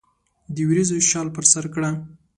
د 0.55 0.57
وریځو 0.69 0.97
شال 1.09 1.27
پر 1.35 1.43
سرکړه 1.53 1.91